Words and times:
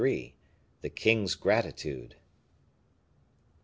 The 0.81 0.89
King's 0.89 1.35
Gratitude. 1.35 2.15